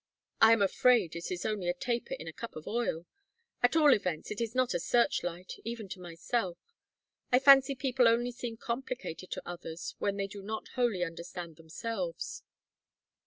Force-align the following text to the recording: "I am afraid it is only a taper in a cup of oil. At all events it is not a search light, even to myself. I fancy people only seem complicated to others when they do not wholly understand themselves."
"I 0.41 0.51
am 0.53 0.63
afraid 0.63 1.15
it 1.15 1.29
is 1.31 1.45
only 1.45 1.69
a 1.69 1.75
taper 1.75 2.15
in 2.15 2.27
a 2.27 2.33
cup 2.33 2.55
of 2.55 2.67
oil. 2.67 3.05
At 3.61 3.75
all 3.75 3.93
events 3.93 4.31
it 4.31 4.41
is 4.41 4.55
not 4.55 4.73
a 4.73 4.79
search 4.79 5.21
light, 5.21 5.57
even 5.63 5.87
to 5.89 5.99
myself. 5.99 6.57
I 7.31 7.37
fancy 7.37 7.75
people 7.75 8.07
only 8.07 8.31
seem 8.31 8.57
complicated 8.57 9.29
to 9.29 9.47
others 9.47 9.93
when 9.99 10.17
they 10.17 10.25
do 10.25 10.41
not 10.41 10.69
wholly 10.69 11.03
understand 11.03 11.57
themselves." 11.57 12.41